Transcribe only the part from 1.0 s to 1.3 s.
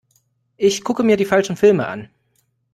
mir die